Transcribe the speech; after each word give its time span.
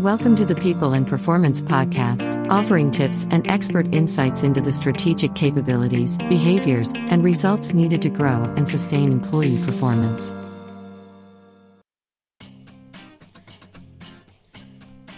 Welcome 0.00 0.34
to 0.36 0.46
the 0.46 0.54
People 0.54 0.94
and 0.94 1.06
Performance 1.06 1.60
Podcast, 1.60 2.48
offering 2.50 2.90
tips 2.90 3.26
and 3.30 3.46
expert 3.46 3.94
insights 3.94 4.42
into 4.42 4.62
the 4.62 4.72
strategic 4.72 5.34
capabilities, 5.34 6.16
behaviors, 6.16 6.94
and 6.94 7.22
results 7.22 7.74
needed 7.74 8.00
to 8.00 8.08
grow 8.08 8.44
and 8.56 8.66
sustain 8.66 9.12
employee 9.12 9.62
performance. 9.62 10.32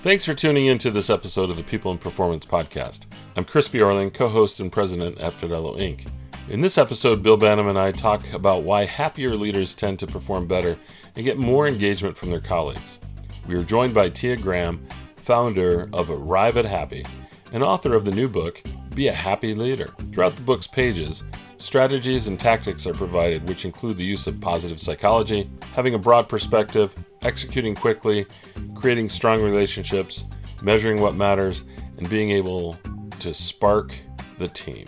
Thanks 0.03 0.25
for 0.25 0.34
tuning 0.34 0.66
in 0.66 0.79
to 0.79 0.91
this 0.91 1.11
episode 1.11 1.49
of 1.49 1.55
the 1.55 1.62
People 1.62 1.93
and 1.93 2.01
Performance 2.01 2.45
Podcast. 2.45 3.07
I'm 3.37 3.45
Chris 3.45 3.69
Bjorling, 3.69 4.12
co 4.12 4.29
host 4.29 4.59
and 4.59 4.73
president 4.73 5.17
at 5.19 5.33
Fidello 5.33 5.79
Inc. 5.79 6.09
In 6.49 6.61
this 6.61 6.77
episode, 6.77 7.23
Bill 7.23 7.39
Banham 7.39 7.71
and 7.71 7.79
I 7.79 7.93
talk 7.93 8.25
about 8.33 8.64
why 8.64 8.87
happier 8.87 9.37
leaders 9.37 9.75
tend 9.77 10.01
to 10.01 10.09
perform 10.09 10.49
better 10.49 10.77
and 11.14 11.25
get 11.25 11.39
more 11.39 11.69
engagement 11.69 12.17
from 12.17 12.30
their 12.30 12.41
colleagues. 12.41 12.99
We 13.46 13.56
are 13.56 13.64
joined 13.64 13.93
by 13.93 14.09
Tia 14.09 14.36
Graham, 14.36 14.86
founder 15.16 15.88
of 15.93 16.11
Arrive 16.11 16.57
at 16.57 16.64
Happy, 16.64 17.04
and 17.53 17.62
author 17.62 17.94
of 17.94 18.04
the 18.04 18.12
new 18.12 18.29
book, 18.29 18.62
Be 18.94 19.08
a 19.08 19.12
Happy 19.12 19.53
Leader. 19.53 19.89
Throughout 20.12 20.36
the 20.36 20.43
book's 20.43 20.68
pages, 20.68 21.25
strategies 21.58 22.29
and 22.29 22.39
tactics 22.39 22.86
are 22.86 22.94
provided, 22.94 23.48
which 23.48 23.64
include 23.64 23.96
the 23.96 24.04
use 24.04 24.29
of 24.29 24.40
positive 24.40 24.81
psychology, 24.81 25.50
having 25.75 25.94
a 25.94 25.98
broad 25.98 26.29
perspective, 26.29 26.94
executing 27.22 27.75
quickly, 27.75 28.26
creating 28.75 29.08
strong 29.08 29.43
relationships, 29.43 30.25
measuring 30.62 31.00
what 31.00 31.17
matters, 31.17 31.64
and 31.98 32.09
being 32.09 32.31
able 32.31 32.78
to 33.19 33.34
spark 33.34 33.92
the 34.39 34.48
team. 34.48 34.86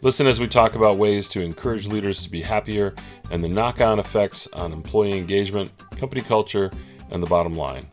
Listen 0.00 0.26
as 0.26 0.40
we 0.40 0.48
talk 0.48 0.74
about 0.74 0.96
ways 0.96 1.28
to 1.28 1.42
encourage 1.42 1.86
leaders 1.86 2.22
to 2.24 2.30
be 2.30 2.42
happier 2.42 2.94
and 3.30 3.44
the 3.44 3.48
knock 3.48 3.82
on 3.82 4.00
effects 4.00 4.48
on 4.54 4.72
employee 4.72 5.16
engagement, 5.16 5.70
company 5.96 6.22
culture, 6.22 6.70
and 7.12 7.22
the 7.22 7.28
bottom 7.28 7.52
line. 7.52 7.86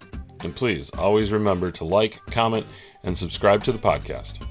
And 0.43 0.55
please 0.55 0.89
always 0.91 1.31
remember 1.31 1.69
to 1.71 1.83
like, 1.83 2.19
comment, 2.31 2.65
and 3.03 3.15
subscribe 3.15 3.63
to 3.65 3.71
the 3.71 3.77
podcast. 3.77 4.43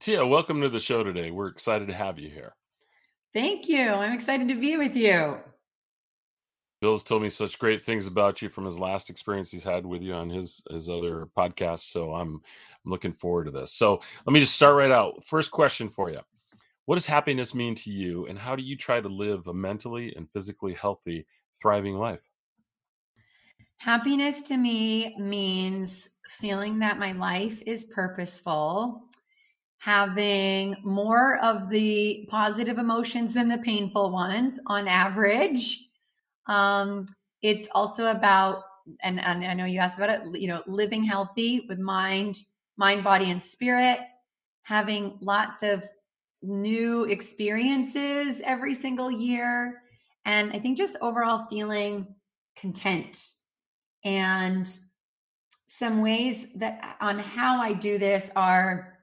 Tia, 0.00 0.26
welcome 0.26 0.60
to 0.62 0.68
the 0.68 0.80
show 0.80 1.04
today. 1.04 1.30
We're 1.30 1.48
excited 1.48 1.88
to 1.88 1.94
have 1.94 2.18
you 2.18 2.28
here. 2.28 2.54
Thank 3.32 3.68
you. 3.68 3.86
I'm 3.86 4.12
excited 4.12 4.48
to 4.48 4.54
be 4.54 4.76
with 4.76 4.96
you. 4.96 5.38
Bill's 6.80 7.04
told 7.04 7.22
me 7.22 7.28
such 7.28 7.58
great 7.58 7.82
things 7.82 8.06
about 8.06 8.40
you 8.40 8.48
from 8.48 8.64
his 8.64 8.78
last 8.78 9.10
experience 9.10 9.50
he's 9.50 9.62
had 9.62 9.84
with 9.84 10.00
you 10.00 10.14
on 10.14 10.30
his 10.30 10.62
his 10.70 10.88
other 10.88 11.28
podcast. 11.36 11.80
So 11.80 12.14
I'm 12.14 12.40
I'm 12.84 12.90
looking 12.90 13.12
forward 13.12 13.44
to 13.44 13.50
this. 13.50 13.72
So 13.72 14.00
let 14.26 14.32
me 14.32 14.40
just 14.40 14.54
start 14.54 14.76
right 14.76 14.90
out. 14.90 15.22
First 15.24 15.50
question 15.50 15.90
for 15.90 16.10
you. 16.10 16.20
What 16.90 16.96
does 16.96 17.06
happiness 17.06 17.54
mean 17.54 17.76
to 17.76 17.90
you, 17.92 18.26
and 18.26 18.36
how 18.36 18.56
do 18.56 18.64
you 18.64 18.76
try 18.76 19.00
to 19.00 19.08
live 19.08 19.46
a 19.46 19.54
mentally 19.54 20.12
and 20.16 20.28
physically 20.28 20.74
healthy, 20.74 21.24
thriving 21.62 21.94
life? 21.94 22.28
Happiness 23.76 24.42
to 24.42 24.56
me 24.56 25.14
means 25.16 26.16
feeling 26.26 26.80
that 26.80 26.98
my 26.98 27.12
life 27.12 27.62
is 27.64 27.84
purposeful, 27.84 29.04
having 29.78 30.78
more 30.82 31.38
of 31.44 31.68
the 31.68 32.26
positive 32.28 32.78
emotions 32.78 33.34
than 33.34 33.46
the 33.46 33.58
painful 33.58 34.10
ones 34.10 34.58
on 34.66 34.88
average. 34.88 35.78
Um, 36.46 37.06
it's 37.40 37.68
also 37.70 38.10
about, 38.10 38.64
and, 39.00 39.20
and 39.20 39.44
I 39.44 39.54
know 39.54 39.64
you 39.64 39.78
asked 39.78 39.96
about 39.96 40.10
it, 40.10 40.40
you 40.40 40.48
know, 40.48 40.64
living 40.66 41.04
healthy 41.04 41.66
with 41.68 41.78
mind, 41.78 42.38
mind, 42.76 43.04
body, 43.04 43.30
and 43.30 43.40
spirit, 43.40 44.00
having 44.64 45.18
lots 45.20 45.62
of 45.62 45.84
new 46.42 47.04
experiences 47.04 48.40
every 48.44 48.74
single 48.74 49.10
year. 49.10 49.82
And 50.24 50.52
I 50.52 50.58
think 50.58 50.78
just 50.78 50.96
overall 51.00 51.46
feeling 51.48 52.14
content 52.56 53.24
and 54.04 54.68
some 55.66 56.02
ways 56.02 56.52
that 56.54 56.96
on 57.00 57.18
how 57.18 57.60
I 57.60 57.72
do 57.72 57.98
this 57.98 58.30
are 58.36 58.98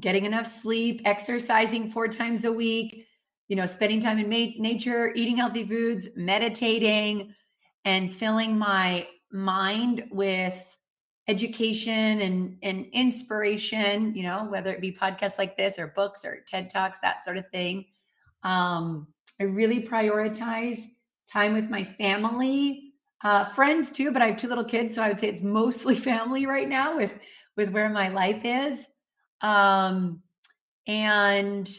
getting 0.00 0.24
enough 0.24 0.46
sleep, 0.46 1.02
exercising 1.04 1.90
four 1.90 2.08
times 2.08 2.44
a 2.44 2.52
week, 2.52 3.06
you 3.48 3.56
know, 3.56 3.66
spending 3.66 4.00
time 4.00 4.18
in 4.18 4.28
ma- 4.28 4.60
nature, 4.60 5.12
eating 5.14 5.36
healthy 5.36 5.64
foods, 5.64 6.08
meditating, 6.16 7.34
and 7.84 8.12
filling 8.12 8.58
my 8.58 9.06
mind 9.30 10.04
with 10.10 10.71
education 11.28 12.20
and, 12.20 12.58
and 12.62 12.86
inspiration, 12.92 14.14
you 14.14 14.24
know, 14.24 14.44
whether 14.44 14.72
it 14.72 14.80
be 14.80 14.92
podcasts 14.92 15.38
like 15.38 15.56
this 15.56 15.78
or 15.78 15.88
books 15.88 16.24
or 16.24 16.42
TED 16.46 16.70
Talks, 16.70 16.98
that 17.00 17.24
sort 17.24 17.36
of 17.36 17.48
thing. 17.50 17.84
Um, 18.42 19.06
I 19.40 19.44
really 19.44 19.82
prioritize 19.82 20.84
time 21.30 21.54
with 21.54 21.70
my 21.70 21.84
family, 21.84 22.92
uh, 23.22 23.44
friends 23.44 23.92
too, 23.92 24.10
but 24.12 24.20
I 24.20 24.26
have 24.26 24.36
two 24.36 24.48
little 24.48 24.64
kids, 24.64 24.94
so 24.94 25.02
I 25.02 25.08
would 25.08 25.20
say 25.20 25.28
it's 25.28 25.42
mostly 25.42 25.96
family 26.10 26.46
right 26.46 26.68
now 26.68 26.96
with 26.96 27.12
with 27.56 27.70
where 27.70 27.90
my 27.90 28.08
life 28.08 28.42
is. 28.44 28.88
Um, 29.42 30.22
and 30.86 31.70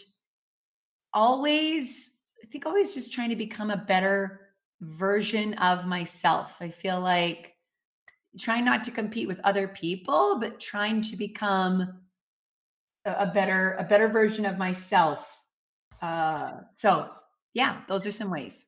always, 1.13 2.17
I 2.43 2.47
think 2.47 2.65
always 2.65 2.93
just 2.93 3.11
trying 3.11 3.29
to 3.29 3.35
become 3.35 3.71
a 3.71 3.77
better 3.77 4.41
version 4.81 5.53
of 5.55 5.87
myself. 5.87 6.57
I 6.61 6.69
feel 6.69 6.99
like 6.99 7.52
trying 8.39 8.65
not 8.65 8.83
to 8.85 8.91
compete 8.91 9.27
with 9.27 9.39
other 9.43 9.67
people, 9.67 10.37
but 10.39 10.59
trying 10.59 11.01
to 11.03 11.15
become 11.15 12.01
a, 13.05 13.11
a 13.11 13.31
better 13.33 13.75
a 13.79 13.83
better 13.83 14.07
version 14.07 14.45
of 14.45 14.57
myself. 14.57 15.39
Uh, 16.01 16.51
so 16.75 17.09
yeah, 17.53 17.81
those 17.87 18.05
are 18.05 18.11
some 18.11 18.29
ways. 18.29 18.65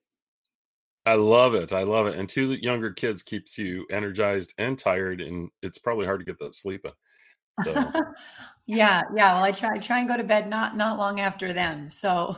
I 1.06 1.16
love 1.16 1.54
it. 1.54 1.72
I 1.72 1.84
love 1.84 2.08
it. 2.08 2.18
And 2.18 2.28
two 2.28 2.54
younger 2.54 2.92
kids 2.92 3.22
keeps 3.22 3.58
you 3.58 3.86
energized 3.92 4.54
and 4.58 4.78
tired, 4.78 5.22
and 5.22 5.50
it's 5.62 5.78
probably 5.78 6.06
hard 6.06 6.20
to 6.20 6.26
get 6.26 6.40
that 6.40 6.56
sleep 6.56 6.86
in. 6.86 6.92
So. 7.64 7.92
yeah, 8.66 9.04
yeah. 9.16 9.36
Well, 9.36 9.44
I 9.44 9.52
try 9.52 9.78
try 9.78 10.00
and 10.00 10.08
go 10.08 10.18
to 10.18 10.24
bed 10.24 10.50
not 10.50 10.76
not 10.76 10.98
long 10.98 11.20
after 11.20 11.54
them. 11.54 11.90
So 11.90 12.36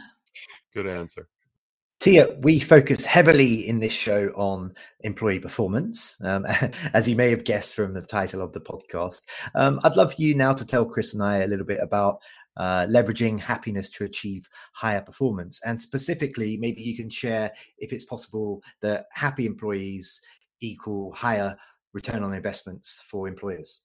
good 0.74 0.86
answer. 0.86 1.28
Tia, 2.06 2.28
we 2.38 2.60
focus 2.60 3.04
heavily 3.04 3.66
in 3.68 3.80
this 3.80 3.92
show 3.92 4.28
on 4.36 4.72
employee 5.00 5.40
performance, 5.40 6.16
um, 6.22 6.46
as 6.94 7.08
you 7.08 7.16
may 7.16 7.30
have 7.30 7.42
guessed 7.42 7.74
from 7.74 7.94
the 7.94 8.00
title 8.00 8.40
of 8.40 8.52
the 8.52 8.60
podcast. 8.60 9.22
Um, 9.56 9.80
I'd 9.82 9.96
love 9.96 10.14
you 10.16 10.36
now 10.36 10.52
to 10.52 10.64
tell 10.64 10.84
Chris 10.84 11.14
and 11.14 11.22
I 11.24 11.38
a 11.38 11.48
little 11.48 11.66
bit 11.66 11.80
about 11.82 12.18
uh, 12.58 12.86
leveraging 12.88 13.40
happiness 13.40 13.90
to 13.90 14.04
achieve 14.04 14.48
higher 14.72 15.00
performance. 15.00 15.60
And 15.66 15.82
specifically, 15.82 16.56
maybe 16.56 16.80
you 16.80 16.96
can 16.96 17.10
share, 17.10 17.50
if 17.78 17.92
it's 17.92 18.04
possible, 18.04 18.62
that 18.82 19.06
happy 19.12 19.44
employees 19.44 20.20
equal 20.60 21.12
higher 21.12 21.56
return 21.92 22.22
on 22.22 22.32
investments 22.34 23.02
for 23.10 23.26
employers. 23.26 23.82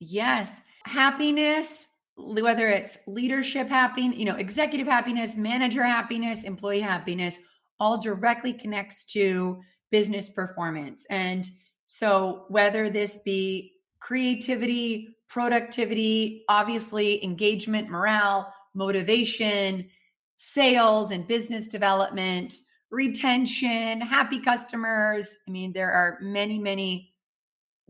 Yes. 0.00 0.62
Happiness 0.86 1.88
whether 2.20 2.66
it's 2.66 2.98
leadership 3.06 3.68
happiness, 3.68 4.18
you 4.18 4.24
know, 4.24 4.34
executive 4.34 4.88
happiness, 4.88 5.36
manager 5.36 5.84
happiness, 5.84 6.42
employee 6.42 6.80
happiness, 6.80 7.38
all 7.80 8.00
directly 8.00 8.52
connects 8.52 9.04
to 9.06 9.60
business 9.90 10.30
performance. 10.30 11.06
And 11.10 11.48
so, 11.86 12.44
whether 12.48 12.90
this 12.90 13.18
be 13.24 13.74
creativity, 14.00 15.16
productivity, 15.28 16.44
obviously 16.48 17.22
engagement, 17.24 17.88
morale, 17.88 18.52
motivation, 18.74 19.88
sales 20.36 21.10
and 21.10 21.26
business 21.26 21.66
development, 21.68 22.60
retention, 22.90 24.00
happy 24.00 24.40
customers. 24.40 25.38
I 25.46 25.50
mean, 25.50 25.72
there 25.72 25.90
are 25.90 26.18
many, 26.22 26.58
many 26.58 27.12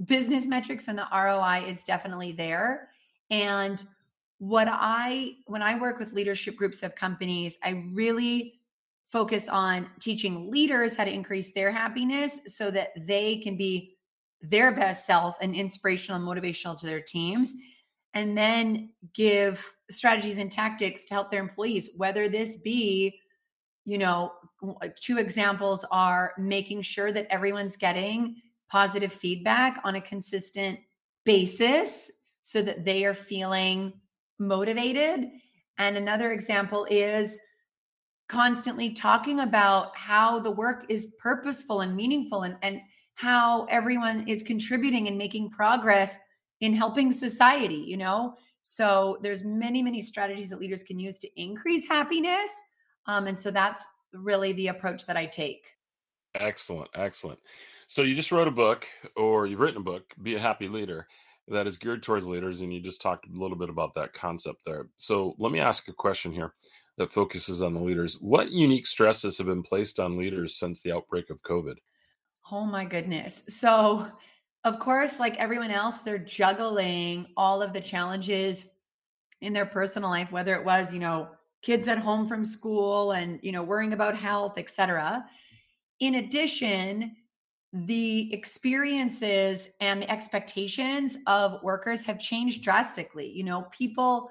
business 0.06 0.46
metrics, 0.46 0.88
and 0.88 0.98
the 0.98 1.06
ROI 1.12 1.68
is 1.68 1.84
definitely 1.84 2.32
there. 2.32 2.88
And 3.30 3.82
what 4.38 4.68
I, 4.70 5.36
when 5.46 5.62
I 5.62 5.78
work 5.78 5.98
with 5.98 6.12
leadership 6.12 6.56
groups 6.56 6.82
of 6.82 6.94
companies, 6.94 7.58
I 7.62 7.84
really 7.92 8.57
focus 9.08 9.48
on 9.48 9.88
teaching 10.00 10.50
leaders 10.50 10.96
how 10.96 11.04
to 11.04 11.12
increase 11.12 11.52
their 11.52 11.72
happiness 11.72 12.40
so 12.46 12.70
that 12.70 12.90
they 13.06 13.38
can 13.38 13.56
be 13.56 13.96
their 14.40 14.72
best 14.72 15.06
self 15.06 15.36
and 15.40 15.54
inspirational 15.54 16.20
and 16.20 16.28
motivational 16.28 16.78
to 16.78 16.86
their 16.86 17.00
teams. 17.00 17.54
And 18.14 18.36
then 18.36 18.90
give 19.14 19.72
strategies 19.90 20.38
and 20.38 20.52
tactics 20.52 21.04
to 21.06 21.14
help 21.14 21.30
their 21.30 21.40
employees 21.40 21.90
whether 21.96 22.28
this 22.28 22.58
be 22.58 23.20
you 23.84 23.96
know 23.96 24.32
uh, 24.82 24.88
two 25.00 25.18
examples 25.18 25.84
are 25.90 26.34
making 26.36 26.82
sure 26.82 27.10
that 27.10 27.26
everyone's 27.30 27.76
getting 27.76 28.36
positive 28.70 29.12
feedback 29.12 29.80
on 29.84 29.94
a 29.94 30.00
consistent 30.00 30.78
basis 31.24 32.10
so 32.42 32.60
that 32.62 32.84
they 32.84 33.04
are 33.04 33.14
feeling 33.14 33.92
motivated. 34.38 35.30
And 35.78 35.96
another 35.96 36.32
example 36.32 36.86
is 36.90 37.38
constantly 38.28 38.92
talking 38.92 39.40
about 39.40 39.96
how 39.96 40.38
the 40.38 40.50
work 40.50 40.84
is 40.88 41.14
purposeful 41.18 41.80
and 41.80 41.96
meaningful 41.96 42.42
and, 42.42 42.56
and 42.62 42.80
how 43.14 43.64
everyone 43.64 44.26
is 44.28 44.42
contributing 44.42 45.08
and 45.08 45.16
making 45.16 45.50
progress 45.50 46.18
in 46.60 46.74
helping 46.74 47.10
society 47.10 47.82
you 47.86 47.96
know 47.96 48.34
so 48.62 49.18
there's 49.22 49.44
many 49.44 49.82
many 49.82 50.02
strategies 50.02 50.50
that 50.50 50.60
leaders 50.60 50.84
can 50.84 50.98
use 50.98 51.18
to 51.18 51.28
increase 51.40 51.88
happiness 51.88 52.50
um, 53.06 53.26
and 53.26 53.38
so 53.38 53.50
that's 53.50 53.86
really 54.12 54.52
the 54.52 54.68
approach 54.68 55.06
that 55.06 55.16
i 55.16 55.24
take 55.24 55.78
Excellent, 56.34 56.90
excellent. 56.94 57.38
So 57.86 58.02
you 58.02 58.14
just 58.14 58.32
wrote 58.32 58.48
a 58.48 58.52
book, 58.52 58.86
or 59.16 59.46
you've 59.46 59.60
written 59.60 59.80
a 59.80 59.84
book, 59.84 60.14
"Be 60.22 60.34
a 60.34 60.38
Happy 60.38 60.68
Leader," 60.68 61.06
that 61.48 61.66
is 61.66 61.78
geared 61.78 62.02
towards 62.02 62.26
leaders, 62.26 62.60
and 62.60 62.72
you 62.72 62.80
just 62.80 63.00
talked 63.00 63.26
a 63.26 63.32
little 63.32 63.56
bit 63.56 63.70
about 63.70 63.94
that 63.94 64.12
concept 64.12 64.64
there. 64.64 64.88
So 64.98 65.34
let 65.38 65.52
me 65.52 65.60
ask 65.60 65.88
a 65.88 65.92
question 65.92 66.32
here 66.32 66.54
that 66.98 67.12
focuses 67.12 67.62
on 67.62 67.74
the 67.74 67.80
leaders. 67.80 68.20
What 68.20 68.50
unique 68.50 68.86
stresses 68.86 69.38
have 69.38 69.46
been 69.46 69.62
placed 69.62 69.98
on 69.98 70.18
leaders 70.18 70.56
since 70.56 70.82
the 70.82 70.92
outbreak 70.92 71.30
of 71.30 71.42
COVID? 71.42 71.76
Oh 72.50 72.64
my 72.64 72.84
goodness. 72.84 73.44
So, 73.48 74.10
of 74.64 74.78
course, 74.80 75.20
like 75.20 75.36
everyone 75.36 75.70
else, 75.70 76.00
they're 76.00 76.18
juggling 76.18 77.26
all 77.36 77.62
of 77.62 77.72
the 77.72 77.80
challenges 77.80 78.66
in 79.40 79.52
their 79.52 79.66
personal 79.66 80.10
life, 80.10 80.32
whether 80.32 80.54
it 80.54 80.64
was, 80.64 80.92
you 80.92 80.98
know, 80.98 81.28
kids 81.62 81.86
at 81.88 81.98
home 81.98 82.26
from 82.26 82.44
school 82.44 83.12
and, 83.12 83.38
you 83.42 83.52
know, 83.52 83.62
worrying 83.62 83.92
about 83.92 84.16
health, 84.16 84.58
etc. 84.58 85.24
In 86.00 86.16
addition, 86.16 87.14
the 87.72 88.32
experiences 88.32 89.70
and 89.80 90.02
the 90.02 90.10
expectations 90.10 91.18
of 91.26 91.62
workers 91.62 92.04
have 92.04 92.18
changed 92.18 92.62
drastically. 92.62 93.30
You 93.30 93.44
know, 93.44 93.68
people 93.70 94.30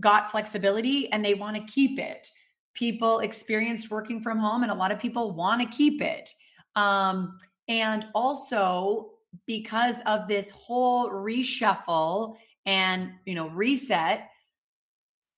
got 0.00 0.30
flexibility 0.30 1.10
and 1.12 1.24
they 1.24 1.34
want 1.34 1.56
to 1.56 1.72
keep 1.72 1.98
it. 1.98 2.28
People 2.74 3.20
experienced 3.20 3.90
working 3.90 4.20
from 4.20 4.38
home 4.38 4.62
and 4.62 4.72
a 4.72 4.74
lot 4.74 4.90
of 4.90 4.98
people 4.98 5.34
want 5.34 5.60
to 5.60 5.76
keep 5.76 6.02
it. 6.02 6.30
Um, 6.76 7.38
and 7.68 8.06
also 8.14 9.10
because 9.46 10.00
of 10.06 10.28
this 10.28 10.50
whole 10.50 11.10
reshuffle 11.10 12.36
and 12.66 13.12
you 13.26 13.34
know 13.34 13.48
reset 13.50 14.28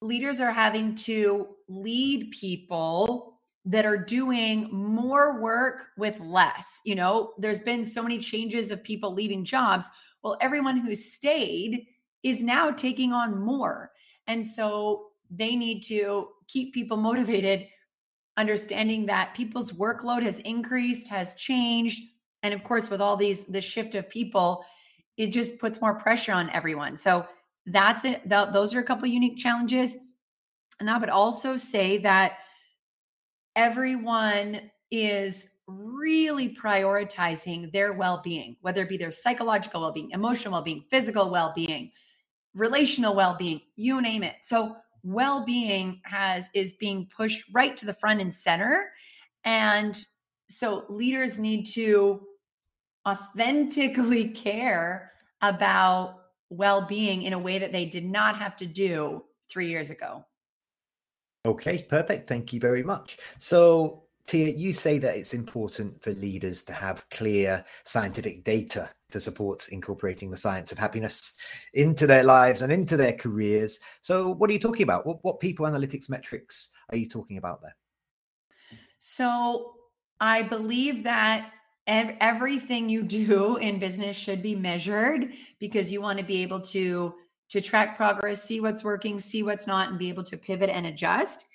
leaders 0.01 0.41
are 0.41 0.53
having 0.53 0.95
to 0.95 1.49
lead 1.69 2.31
people 2.31 3.41
that 3.65 3.85
are 3.85 3.97
doing 3.97 4.69
more 4.73 5.41
work 5.41 5.87
with 5.97 6.21
less 6.21 6.81
you 6.85 6.95
know 6.95 7.33
there's 7.39 7.63
been 7.63 7.85
so 7.85 8.03
many 8.03 8.19
changes 8.19 8.71
of 8.71 8.83
people 8.85 9.13
leaving 9.13 9.45
jobs 9.45 9.89
well 10.23 10.37
everyone 10.41 10.77
who 10.77 10.95
stayed 10.95 11.87
is 12.23 12.43
now 12.43 12.71
taking 12.71 13.13
on 13.13 13.41
more 13.41 13.91
and 14.27 14.47
so 14.47 15.09
they 15.31 15.57
need 15.57 15.83
to 15.83 16.29
keep 16.49 16.75
people 16.75 16.97
motivated 16.97 17.67
understanding 18.37 19.07
that 19.07 19.35
people's 19.35 19.73
workload 19.73 20.23
has 20.23 20.41
increased, 20.41 21.09
has 21.09 21.35
changed. 21.35 22.03
And 22.43 22.53
of 22.53 22.63
course, 22.65 22.91
with 22.91 23.01
all 23.01 23.17
these, 23.17 23.45
the 23.47 23.61
shift 23.61 23.95
of 23.95 24.09
people, 24.09 24.65
it 25.17 25.29
just 25.29 25.59
puts 25.59 25.81
more 25.81 25.95
pressure 25.95 26.33
on 26.33 26.51
everyone. 26.51 26.97
So 26.97 27.27
that's 27.67 28.05
it. 28.05 28.29
Th- 28.29 28.49
those 28.53 28.75
are 28.75 28.81
a 28.81 28.85
couple 28.85 29.09
unique 29.09 29.39
challenges. 29.39 29.97
And 30.79 30.91
I 30.91 30.99
would 30.99 31.09
also 31.09 31.57
say 31.57 31.99
that 31.99 32.35
everyone 33.57 34.71
is 34.91 35.53
really 35.67 36.55
prioritizing 36.55 37.73
their 37.73 37.95
well 37.95 38.21
being, 38.23 38.57
whether 38.61 38.83
it 38.83 38.89
be 38.89 38.99
their 38.99 39.11
psychological 39.11 39.81
well 39.81 39.93
being, 39.93 40.11
emotional 40.11 40.53
well 40.53 40.63
being, 40.63 40.85
physical 40.91 41.31
well 41.31 41.53
being, 41.57 41.91
relational 42.57 43.15
well 43.15 43.37
being, 43.39 43.61
you 43.77 44.01
name 44.01 44.23
it. 44.23 44.37
So 44.43 44.77
well-being 45.05 46.01
has 46.05 46.49
is 46.53 46.73
being 46.75 47.09
pushed 47.17 47.45
right 47.53 47.77
to 47.77 47.87
the 47.87 47.93
front 47.93 48.21
and 48.21 48.35
center. 48.35 48.91
And 49.45 49.97
so 50.49 50.85
leaders 50.89 51.39
need 51.39 51.65
to 51.75 52.27
authentically 53.07 54.29
care 54.47 55.13
about 55.43 56.17
well-being 56.51 57.23
in 57.23 57.35
a 57.35 57.39
way 57.39 57.59
that 57.59 57.73
they 57.73 57.85
did 57.85 58.05
not 58.05 58.37
have 58.39 58.57
to 58.57 58.67
do 58.67 59.23
3 59.49 59.69
years 59.69 59.91
ago. 59.91 60.25
Okay 61.45 61.83
perfect. 61.89 62.29
Thank 62.29 62.53
you 62.53 62.59
very 62.59 62.83
much. 62.83 63.19
So 63.39 64.07
Tia, 64.27 64.49
you 64.49 64.73
say 64.73 64.99
that 64.99 65.17
it's 65.17 65.35
important 65.35 66.03
for 66.03 66.11
leaders 66.11 66.65
to 66.65 66.73
have 66.73 67.09
clear 67.11 67.65
scientific 67.85 68.43
data 68.43 68.91
to 69.11 69.21
support 69.21 69.69
incorporating 69.71 70.31
the 70.31 70.37
science 70.37 70.73
of 70.73 70.79
happiness 70.79 71.37
into 71.75 72.07
their 72.07 72.25
lives 72.25 72.63
and 72.63 72.73
into 72.73 72.97
their 72.97 73.13
careers. 73.13 73.79
So, 74.03 74.35
what 74.35 74.51
are 74.51 74.53
you 74.53 74.59
talking 74.59 74.83
about? 74.83 75.07
What, 75.07 75.19
what 75.23 75.41
people 75.41 75.67
analytics 75.67 76.11
metrics 76.11 76.71
are 76.91 76.97
you 76.97 77.09
talking 77.09 77.39
about 77.39 77.63
there? 77.63 77.77
So, 78.99 79.75
I 80.21 80.43
believe 80.43 81.05
that 81.05 81.53
ev- 81.87 82.17
everything 82.21 82.89
you 82.89 83.03
do 83.03 83.57
in 83.57 83.79
business 83.79 84.17
should 84.17 84.43
be 84.43 84.57
measured 84.57 85.33
because 85.61 85.93
you 85.93 86.01
want 86.01 86.19
to 86.19 86.25
be 86.25 86.43
able 86.43 86.61
to 86.63 87.15
to 87.49 87.61
track 87.61 87.97
progress, 87.97 88.43
see 88.43 88.61
what's 88.61 88.83
working, 88.83 89.21
see 89.21 89.45
what's 89.45 89.69
not, 89.69 89.89
and 89.89 90.01
be 90.01 90.09
able 90.09 90.25
to 90.25 90.37
pivot 90.37 90.69
and 90.69 90.85
adjust. 90.87 91.47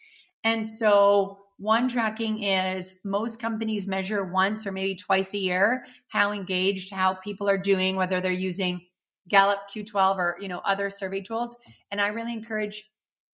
And 0.46 0.66
so, 0.66 1.40
one 1.62 1.88
tracking 1.88 2.42
is 2.42 3.00
most 3.06 3.40
companies 3.40 3.88
measure 3.88 4.26
once 4.26 4.66
or 4.66 4.72
maybe 4.72 4.96
twice 4.96 5.36
a 5.36 5.38
year 5.38 5.86
how 6.08 6.32
engaged, 6.32 6.90
how 6.90 7.14
people 7.14 7.48
are 7.48 7.58
doing, 7.58 7.96
whether 7.96 8.20
they're 8.20 8.32
using 8.32 8.82
Gallup 9.28 9.60
Q12 9.74 10.18
or 10.18 10.38
you 10.42 10.48
know 10.48 10.60
other 10.66 10.90
survey 10.90 11.22
tools. 11.22 11.56
And 11.92 12.02
I 12.02 12.08
really 12.08 12.34
encourage 12.34 12.90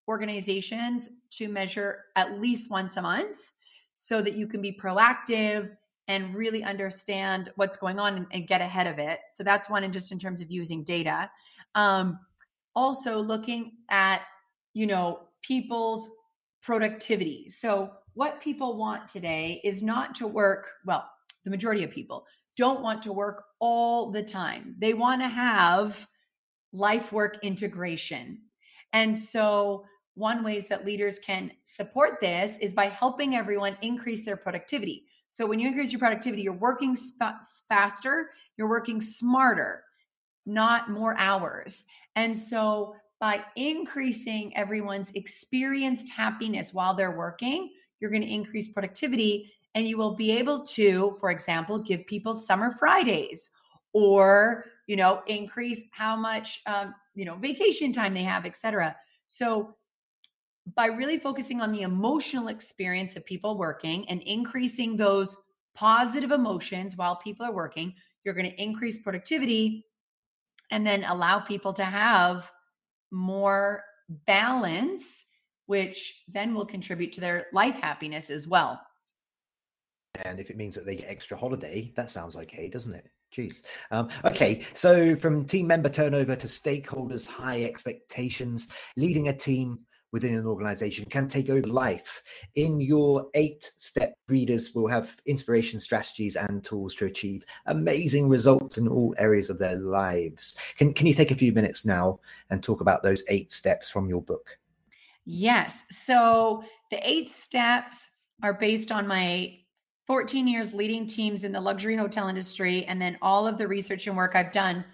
organizations 0.09 1.09
to 1.31 1.47
measure 1.47 2.03
at 2.17 2.41
least 2.41 2.69
once 2.69 2.97
a 2.97 3.01
month 3.01 3.49
so 3.95 4.21
that 4.21 4.33
you 4.33 4.45
can 4.45 4.61
be 4.61 4.77
proactive 4.77 5.69
and 6.09 6.35
really 6.35 6.65
understand 6.65 7.49
what's 7.55 7.77
going 7.77 7.97
on 7.97 8.17
and, 8.17 8.27
and 8.31 8.47
get 8.47 8.59
ahead 8.59 8.87
of 8.87 8.99
it. 8.99 9.19
So 9.29 9.43
that's 9.43 9.69
one, 9.69 9.85
and 9.85 9.93
just 9.93 10.11
in 10.11 10.19
terms 10.19 10.41
of 10.41 10.51
using 10.51 10.83
data. 10.83 11.31
Um, 11.75 12.19
also 12.75 13.19
looking 13.19 13.77
at 13.89 14.23
you 14.73 14.85
know 14.85 15.29
people's 15.41 16.11
productivity. 16.61 17.47
So 17.47 17.91
what 18.17 18.41
people 18.41 18.77
want 18.77 19.07
today 19.07 19.61
is 19.63 19.83
not 19.83 20.15
to 20.15 20.25
work, 20.25 20.71
well, 20.83 21.07
the 21.43 21.51
majority 21.51 21.83
of 21.83 21.91
people 21.91 22.25
don't 22.55 22.81
want 22.81 23.03
to 23.03 23.13
work 23.13 23.43
all 23.59 24.09
the 24.09 24.23
time. 24.23 24.73
They 24.79 24.95
want 24.95 25.21
to 25.21 25.27
have 25.27 26.07
life 26.73 27.11
work 27.11 27.37
integration. 27.43 28.41
And 28.91 29.15
so, 29.15 29.85
one 30.15 30.43
ways 30.43 30.67
that 30.69 30.83
leaders 30.83 31.19
can 31.19 31.51
support 31.63 32.19
this 32.19 32.57
is 32.57 32.73
by 32.73 32.85
helping 32.85 33.35
everyone 33.35 33.77
increase 33.83 34.25
their 34.25 34.35
productivity. 34.35 35.05
So, 35.27 35.45
when 35.45 35.59
you 35.59 35.67
increase 35.67 35.91
your 35.91 35.99
productivity, 35.99 36.41
you're 36.41 36.53
working 36.53 36.95
sp- 36.97 37.45
faster, 37.69 38.31
you're 38.57 38.67
working 38.67 38.99
smarter, 38.99 39.83
not 40.47 40.89
more 40.89 41.15
hours. 41.19 41.83
And 42.15 42.35
so, 42.35 42.95
by 43.19 43.43
increasing 43.55 44.57
everyone's 44.57 45.11
experienced 45.11 46.09
happiness 46.09 46.73
while 46.73 46.95
they're 46.95 47.15
working, 47.15 47.69
you're 47.99 48.11
going 48.11 48.21
to 48.21 48.33
increase 48.33 48.69
productivity 48.69 49.51
and 49.75 49.87
you 49.87 49.97
will 49.97 50.15
be 50.15 50.31
able 50.31 50.65
to 50.65 51.15
for 51.19 51.29
example 51.29 51.77
give 51.77 52.05
people 52.07 52.33
summer 52.33 52.71
fridays 52.71 53.51
or 53.93 54.65
you 54.87 54.95
know 54.95 55.21
increase 55.27 55.85
how 55.91 56.15
much 56.15 56.61
um, 56.65 56.93
you 57.15 57.25
know 57.25 57.35
vacation 57.35 57.91
time 57.93 58.13
they 58.13 58.23
have 58.23 58.45
etc 58.45 58.95
so 59.25 59.75
by 60.75 60.87
really 60.87 61.17
focusing 61.17 61.61
on 61.61 61.71
the 61.71 61.81
emotional 61.81 62.49
experience 62.49 63.15
of 63.15 63.25
people 63.25 63.57
working 63.57 64.07
and 64.09 64.21
increasing 64.23 64.97
those 64.97 65.37
positive 65.75 66.31
emotions 66.31 66.97
while 66.97 67.15
people 67.17 67.45
are 67.45 67.53
working 67.53 67.93
you're 68.23 68.33
going 68.33 68.49
to 68.49 68.61
increase 68.61 68.99
productivity 68.99 69.85
and 70.71 70.85
then 70.85 71.03
allow 71.05 71.39
people 71.39 71.71
to 71.73 71.83
have 71.83 72.51
more 73.11 73.83
balance 74.25 75.25
which 75.67 76.23
then 76.27 76.53
will 76.53 76.65
contribute 76.65 77.11
to 77.13 77.21
their 77.21 77.47
life 77.53 77.79
happiness 77.79 78.29
as 78.29 78.47
well. 78.47 78.81
And 80.25 80.39
if 80.39 80.49
it 80.49 80.57
means 80.57 80.75
that 80.75 80.85
they 80.85 80.95
get 80.95 81.09
extra 81.09 81.37
holiday, 81.37 81.93
that 81.95 82.09
sounds 82.09 82.35
okay, 82.35 82.67
doesn't 82.67 82.95
it? 82.95 83.07
Jeez. 83.35 83.63
Um, 83.91 84.09
okay, 84.25 84.65
so 84.73 85.15
from 85.15 85.45
team 85.45 85.67
member 85.67 85.89
turnover 85.89 86.35
to 86.35 86.47
stakeholders' 86.47 87.27
high 87.27 87.63
expectations, 87.63 88.71
leading 88.95 89.27
a 89.27 89.33
team 89.33 89.79
within 90.13 90.33
an 90.35 90.47
organization 90.47 91.05
can 91.05 91.27
take 91.27 91.49
over 91.49 91.67
life. 91.67 92.23
In 92.55 92.79
your 92.79 93.27
eight 93.33 93.63
step 93.75 94.13
readers 94.29 94.73
will 94.73 94.87
have 94.87 95.19
inspiration 95.25 95.79
strategies 95.79 96.37
and 96.37 96.63
tools 96.63 96.95
to 96.95 97.05
achieve 97.05 97.43
amazing 97.65 98.29
results 98.29 98.77
in 98.77 98.87
all 98.87 99.13
areas 99.17 99.49
of 99.49 99.59
their 99.59 99.75
lives. 99.75 100.57
Can, 100.77 100.93
can 100.93 101.07
you 101.07 101.13
take 101.13 101.31
a 101.31 101.35
few 101.35 101.51
minutes 101.51 101.85
now 101.85 102.19
and 102.49 102.63
talk 102.63 102.79
about 102.79 103.03
those 103.03 103.23
eight 103.29 103.51
steps 103.51 103.89
from 103.89 104.07
your 104.07 104.21
book? 104.21 104.57
Yes. 105.29 105.83
So 105.89 106.63
the 106.89 107.05
eight 107.07 107.29
steps 107.29 108.07
are 108.41 108.53
based 108.53 108.93
on 108.93 109.05
my 109.05 109.57
14 110.07 110.47
years 110.47 110.73
leading 110.73 111.05
teams 111.05 111.43
in 111.43 111.51
the 111.51 111.59
luxury 111.59 111.97
hotel 111.97 112.29
industry 112.29 112.85
and 112.85 113.01
then 113.01 113.17
all 113.21 113.45
of 113.45 113.57
the 113.57 113.67
research 113.67 114.07
and 114.07 114.15
work 114.15 114.35
I've 114.35 114.53
done 114.53 114.85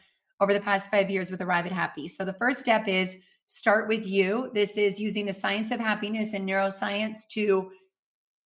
over 0.42 0.52
the 0.52 0.60
past 0.60 0.90
five 0.90 1.12
years 1.12 1.30
with 1.30 1.42
Arrive 1.42 1.68
at 1.68 1.72
Happy. 1.72 2.08
So 2.08 2.26
the 2.26 2.34
first 2.34 2.62
step 2.62 2.88
is 2.88 3.18
start 3.46 3.88
with 3.88 4.08
you. 4.08 4.50
This 4.56 4.76
is 4.76 5.00
using 5.00 5.28
the 5.28 5.34
science 5.34 5.70
of 5.70 5.80
happiness 5.80 6.34
and 6.34 6.50
neuroscience 6.50 7.28
to 7.34 7.70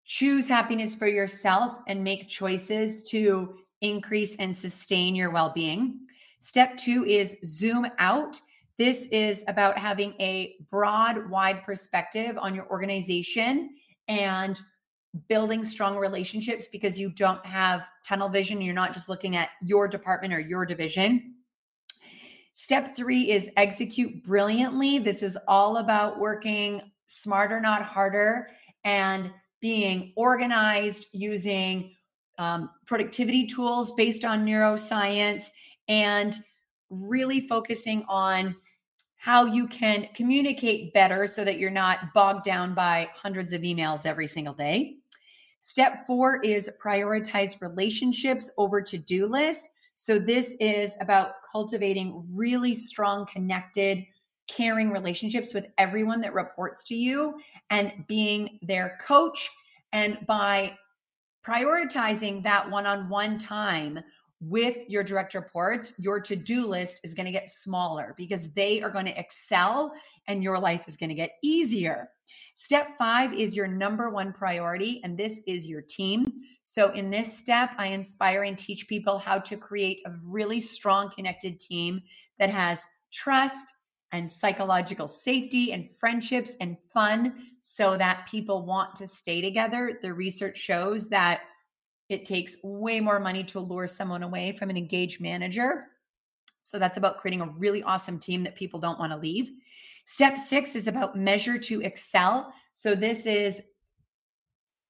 choose 0.03 0.45
happiness 0.45 0.93
for 0.93 1.07
yourself 1.07 1.77
and 1.87 2.03
make 2.03 2.27
choices 2.27 3.03
to 3.11 3.59
increase 3.79 4.35
and 4.39 4.53
sustain 4.53 5.15
your 5.15 5.31
well 5.31 5.53
being. 5.55 5.99
Step 6.39 6.75
two 6.75 7.05
is 7.05 7.37
zoom 7.45 7.87
out 7.97 8.41
this 8.77 9.07
is 9.07 9.43
about 9.47 9.77
having 9.77 10.13
a 10.19 10.55
broad, 10.69 11.29
wide 11.29 11.63
perspective 11.63 12.37
on 12.37 12.53
your 12.53 12.69
organization 12.69 13.71
and 14.07 14.59
building 15.29 15.63
strong 15.63 15.97
relationships 15.97 16.67
because 16.71 16.99
you 16.99 17.09
don't 17.09 17.43
have 17.45 17.87
tunnel 18.05 18.29
vision. 18.29 18.61
You're 18.61 18.75
not 18.75 18.93
just 18.93 19.09
looking 19.09 19.35
at 19.35 19.49
your 19.63 19.87
department 19.87 20.33
or 20.33 20.39
your 20.39 20.65
division. 20.65 21.33
Step 22.53 22.95
three 22.95 23.31
is 23.31 23.49
execute 23.57 24.23
brilliantly. 24.23 24.99
This 24.99 25.23
is 25.23 25.37
all 25.47 25.77
about 25.77 26.19
working 26.19 26.81
smarter, 27.05 27.59
not 27.59 27.81
harder, 27.81 28.47
and 28.83 29.31
being 29.59 30.13
organized 30.15 31.07
using 31.13 31.95
um, 32.37 32.69
productivity 32.85 33.47
tools 33.47 33.93
based 33.93 34.23
on 34.23 34.45
neuroscience 34.45 35.47
and 35.87 36.35
really 36.89 37.47
focusing 37.47 38.03
on 38.07 38.55
how 39.17 39.45
you 39.45 39.67
can 39.67 40.07
communicate 40.13 40.93
better 40.93 41.27
so 41.27 41.43
that 41.43 41.57
you're 41.57 41.69
not 41.69 42.13
bogged 42.13 42.45
down 42.45 42.73
by 42.73 43.09
hundreds 43.15 43.51
of 43.51 43.61
emails 43.61 44.05
every 44.05 44.27
single 44.27 44.53
day. 44.53 44.97
Step 45.59 46.05
four 46.05 46.41
is 46.43 46.69
prioritize 46.81 47.59
relationships 47.61 48.51
over 48.57 48.81
to 48.81 48.97
do 48.97 49.27
lists. 49.27 49.69
So, 49.95 50.19
this 50.19 50.55
is 50.59 50.95
about 51.01 51.41
cultivating 51.51 52.23
really 52.31 52.73
strong, 52.73 53.25
connected, 53.25 54.05
caring 54.47 54.91
relationships 54.91 55.53
with 55.53 55.67
everyone 55.77 56.21
that 56.21 56.33
reports 56.33 56.83
to 56.85 56.95
you 56.95 57.39
and 57.69 57.91
being 58.07 58.59
their 58.61 58.97
coach. 59.05 59.49
And 59.91 60.19
by 60.27 60.77
prioritizing 61.45 62.43
that 62.43 62.69
one 62.69 62.85
on 62.85 63.09
one 63.09 63.37
time 63.37 63.99
with 64.39 64.77
your 64.87 65.03
direct 65.03 65.33
reports, 65.33 65.93
your 65.97 66.19
to 66.21 66.35
do 66.35 66.67
list 66.67 66.99
is 67.03 67.13
going 67.13 67.25
to 67.25 67.31
get 67.31 67.49
smaller 67.49 68.13
because 68.17 68.51
they 68.51 68.81
are 68.81 68.89
going 68.89 69.05
to 69.05 69.19
excel 69.19 69.91
and 70.27 70.43
your 70.43 70.59
life 70.59 70.87
is 70.87 70.95
going 70.95 71.09
to 71.09 71.15
get 71.15 71.31
easier. 71.41 72.09
Step 72.53 72.97
five 72.97 73.33
is 73.33 73.55
your 73.55 73.67
number 73.67 74.09
one 74.09 74.33
priority, 74.33 75.01
and 75.03 75.17
this 75.17 75.41
is 75.47 75.67
your 75.67 75.81
team. 75.81 76.31
So, 76.63 76.91
in 76.91 77.09
this 77.09 77.37
step, 77.37 77.71
I 77.77 77.87
inspire 77.87 78.43
and 78.43 78.57
teach 78.57 78.87
people 78.87 79.17
how 79.17 79.39
to 79.39 79.57
create 79.57 80.01
a 80.05 80.13
really 80.23 80.59
strong, 80.59 81.11
connected 81.15 81.59
team 81.59 82.01
that 82.39 82.49
has 82.49 82.85
trust 83.13 83.73
and 84.11 84.31
psychological 84.31 85.07
safety 85.07 85.71
and 85.71 85.89
friendships 85.99 86.55
and 86.59 86.77
fun 86.93 87.33
so 87.61 87.97
that 87.97 88.27
people 88.29 88.65
want 88.65 88.95
to 88.95 89.07
stay 89.07 89.41
together. 89.41 89.99
The 90.01 90.13
research 90.13 90.57
shows 90.57 91.09
that 91.09 91.41
it 92.09 92.25
takes 92.25 92.55
way 92.63 92.99
more 92.99 93.19
money 93.19 93.43
to 93.43 93.59
lure 93.59 93.87
someone 93.87 94.23
away 94.23 94.51
from 94.51 94.69
an 94.69 94.77
engaged 94.77 95.19
manager. 95.19 95.87
So 96.61 96.79
that's 96.79 96.97
about 96.97 97.17
creating 97.17 97.41
a 97.41 97.49
really 97.57 97.83
awesome 97.83 98.19
team 98.19 98.43
that 98.43 98.55
people 98.55 98.79
don't 98.79 98.99
want 98.99 99.11
to 99.11 99.17
leave. 99.17 99.51
Step 100.05 100.37
six 100.37 100.75
is 100.75 100.87
about 100.87 101.17
measure 101.17 101.57
to 101.57 101.81
excel. 101.81 102.53
So 102.73 102.95
this 102.95 103.25
is 103.25 103.61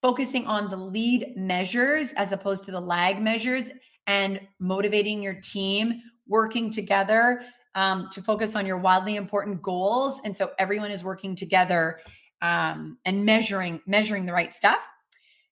focusing 0.02 0.46
on 0.46 0.70
the 0.70 0.78
lead 0.78 1.36
measures 1.36 2.14
as 2.14 2.32
opposed 2.32 2.66
to 2.66 2.72
the 2.72 2.80
lag 2.80 3.22
measures 3.22 3.72
and 4.06 4.40
motivating 4.60 5.22
your 5.22 5.34
team, 5.34 6.02
working 6.28 6.72
together 6.72 7.42
um, 7.76 8.10
to 8.12 8.22
focus 8.22 8.56
on 8.56 8.66
your 8.66 8.78
wildly 8.78 9.16
important 9.16 9.62
goals. 9.62 10.22
And 10.24 10.36
so 10.36 10.52
everyone 10.58 10.92
is 10.92 11.04
working 11.04 11.36
together 11.36 12.00
um, 12.42 12.98
and 13.06 13.26
measuring 13.26 13.82
measuring 13.86 14.26
the 14.26 14.34
right 14.34 14.54
stuff. 14.54 14.80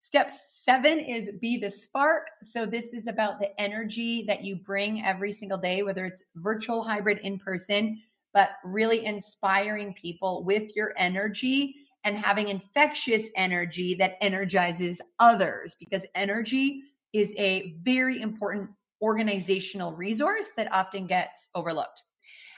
Step 0.05 0.29
seven 0.29 0.99
is 0.99 1.31
be 1.41 1.57
the 1.57 1.67
spark. 1.67 2.27
So 2.43 2.67
this 2.67 2.93
is 2.93 3.07
about 3.07 3.39
the 3.39 3.59
energy 3.59 4.23
that 4.27 4.43
you 4.43 4.57
bring 4.57 5.03
every 5.03 5.31
single 5.31 5.57
day, 5.57 5.81
whether 5.81 6.05
it's 6.05 6.25
virtual, 6.35 6.83
hybrid, 6.83 7.17
in 7.23 7.39
person, 7.39 7.99
but 8.31 8.49
really 8.63 9.03
inspiring 9.03 9.95
people 9.95 10.43
with 10.43 10.75
your 10.75 10.93
energy 10.95 11.73
and 12.03 12.15
having 12.15 12.49
infectious 12.49 13.29
energy 13.35 13.95
that 13.95 14.17
energizes 14.21 15.01
others 15.17 15.75
because 15.79 16.05
energy 16.13 16.83
is 17.11 17.33
a 17.39 17.73
very 17.81 18.21
important 18.21 18.69
organizational 19.01 19.93
resource 19.93 20.49
that 20.55 20.71
often 20.71 21.07
gets 21.07 21.49
overlooked. 21.55 22.03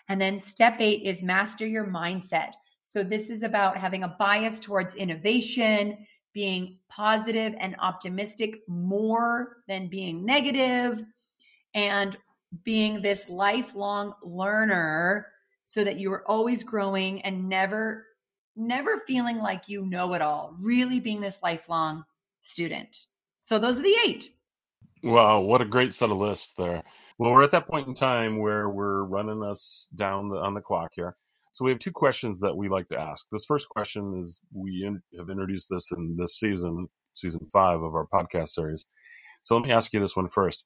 And 0.10 0.20
then 0.20 0.42
step 0.42 0.82
eight 0.82 1.04
is 1.04 1.24
master 1.24 1.66
your 1.66 1.88
mindset. 1.88 2.52
So 2.82 3.04
this 3.04 3.30
is 3.30 3.44
about 3.44 3.78
having 3.78 4.04
a 4.04 4.16
bias 4.20 4.60
towards 4.60 4.96
innovation, 4.96 6.06
being 6.38 6.78
positive 6.88 7.56
and 7.60 7.76
optimistic 7.80 8.60
more 8.68 9.58
than 9.68 9.88
being 9.88 10.24
negative, 10.24 11.02
and 11.74 12.16
being 12.64 13.02
this 13.02 13.28
lifelong 13.28 14.14
learner 14.22 15.26
so 15.64 15.84
that 15.84 15.98
you 15.98 16.14
are 16.14 16.24
always 16.30 16.64
growing 16.64 17.24
and 17.24 17.50
never 17.50 18.06
never 18.56 19.00
feeling 19.08 19.40
like 19.40 19.64
you 19.68 19.84
know 19.88 20.14
it 20.14 20.22
all 20.22 20.56
really 20.60 21.00
being 21.00 21.20
this 21.20 21.40
lifelong 21.42 22.04
student. 22.42 23.08
So 23.42 23.58
those 23.58 23.80
are 23.80 23.84
the 23.84 23.98
eight. 24.06 24.30
Wow 25.02 25.40
what 25.40 25.64
a 25.64 25.66
great 25.66 25.92
set 25.92 26.12
of 26.12 26.18
lists 26.18 26.54
there. 26.54 26.84
Well 27.18 27.32
we're 27.32 27.42
at 27.42 27.50
that 27.50 27.68
point 27.68 27.88
in 27.88 27.96
time 27.96 28.38
where 28.38 28.70
we're 28.70 29.06
running 29.06 29.42
us 29.42 29.88
down 29.96 30.30
the, 30.30 30.38
on 30.38 30.54
the 30.54 30.62
clock 30.62 30.92
here 30.94 31.16
so 31.52 31.66
we 31.66 31.72
have 31.72 31.80
two 31.80 31.92
questions 31.92 32.40
that 32.42 32.56
we 32.56 32.70
like 32.70 32.88
to 32.90 33.00
ask. 33.00 33.28
This 33.32 33.46
first 33.46 33.70
question 33.70 34.18
is 34.20 34.40
we 34.54 34.84
in, 34.86 35.02
have 35.18 35.30
introduced 35.30 35.68
this 35.70 35.92
in 35.92 36.16
this 36.16 36.40
season, 36.40 36.88
season 37.14 37.48
five 37.52 37.82
of 37.82 37.96
our 37.96 38.08
podcast 38.14 38.50
series. 38.50 38.86
So 39.42 39.56
let 39.56 39.66
me 39.66 39.72
ask 39.72 39.94
you 39.94 40.00
this 40.00 40.16
one 40.16 40.28
first. 40.28 40.66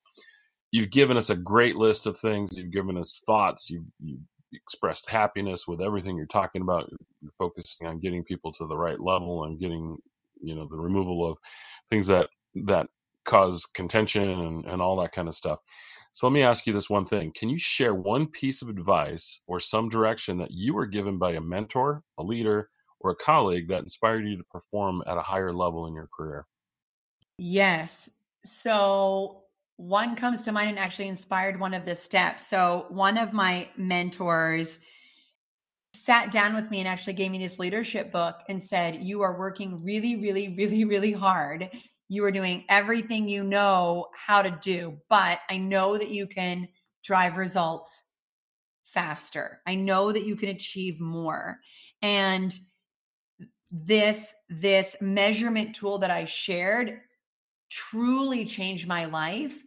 You've 0.71 0.91
given 0.91 1.17
us 1.17 1.29
a 1.29 1.35
great 1.35 1.75
list 1.75 2.07
of 2.07 2.17
things. 2.17 2.57
You've 2.57 2.71
given 2.71 2.97
us 2.97 3.21
thoughts. 3.25 3.69
You've, 3.69 3.85
you've 3.99 4.21
expressed 4.53 5.09
happiness 5.09 5.67
with 5.67 5.81
everything 5.81 6.17
you're 6.17 6.25
talking 6.27 6.61
about. 6.61 6.89
You're 7.21 7.31
focusing 7.37 7.87
on 7.87 7.99
getting 7.99 8.23
people 8.23 8.51
to 8.53 8.67
the 8.67 8.77
right 8.77 8.99
level 8.99 9.43
and 9.43 9.59
getting, 9.59 9.97
you 10.41 10.55
know, 10.55 10.67
the 10.69 10.77
removal 10.77 11.29
of 11.29 11.37
things 11.89 12.07
that 12.07 12.29
that 12.55 12.87
cause 13.23 13.65
contention 13.65 14.29
and, 14.29 14.65
and 14.65 14.81
all 14.81 14.99
that 15.01 15.11
kind 15.11 15.27
of 15.27 15.35
stuff. 15.35 15.59
So 16.13 16.27
let 16.27 16.33
me 16.33 16.41
ask 16.41 16.67
you 16.67 16.73
this 16.73 16.89
one 16.89 17.05
thing. 17.05 17.31
Can 17.33 17.49
you 17.49 17.57
share 17.57 17.95
one 17.95 18.27
piece 18.27 18.61
of 18.61 18.69
advice 18.69 19.39
or 19.47 19.59
some 19.59 19.87
direction 19.87 20.37
that 20.39 20.51
you 20.51 20.73
were 20.73 20.85
given 20.85 21.17
by 21.17 21.33
a 21.33 21.41
mentor, 21.41 22.03
a 22.17 22.23
leader, 22.23 22.69
or 22.99 23.11
a 23.11 23.15
colleague 23.15 23.69
that 23.69 23.81
inspired 23.83 24.27
you 24.27 24.37
to 24.37 24.43
perform 24.43 25.01
at 25.07 25.17
a 25.17 25.21
higher 25.21 25.53
level 25.53 25.87
in 25.87 25.93
your 25.93 26.09
career? 26.15 26.45
Yes. 27.37 28.09
So 28.43 29.43
one 29.77 30.15
comes 30.15 30.43
to 30.43 30.51
mind 30.51 30.69
and 30.69 30.79
actually 30.79 31.07
inspired 31.07 31.59
one 31.59 31.73
of 31.73 31.85
the 31.85 31.95
steps. 31.95 32.45
So 32.45 32.85
one 32.89 33.17
of 33.17 33.33
my 33.33 33.69
mentors 33.77 34.79
sat 35.93 36.31
down 36.31 36.55
with 36.55 36.69
me 36.69 36.79
and 36.79 36.87
actually 36.87 37.13
gave 37.13 37.31
me 37.31 37.39
this 37.39 37.57
leadership 37.57 38.11
book 38.11 38.35
and 38.49 38.61
said, 38.61 38.97
You 39.01 39.21
are 39.21 39.39
working 39.39 39.83
really, 39.83 40.17
really, 40.17 40.55
really, 40.55 40.85
really 40.85 41.11
hard 41.13 41.69
you 42.11 42.25
are 42.25 42.31
doing 42.31 42.65
everything 42.67 43.29
you 43.29 43.41
know 43.41 44.09
how 44.13 44.41
to 44.41 44.51
do, 44.61 44.97
but 45.07 45.39
I 45.49 45.55
know 45.55 45.97
that 45.97 46.09
you 46.09 46.27
can 46.27 46.67
drive 47.05 47.37
results 47.37 48.03
faster. 48.83 49.61
I 49.65 49.75
know 49.75 50.11
that 50.11 50.25
you 50.25 50.35
can 50.35 50.49
achieve 50.49 50.99
more. 50.99 51.61
And 52.01 52.53
this 53.71 54.33
this 54.49 54.97
measurement 54.99 55.73
tool 55.73 55.99
that 55.99 56.11
I 56.11 56.25
shared 56.25 56.99
truly 57.69 58.43
changed 58.43 58.89
my 58.89 59.05
life 59.05 59.57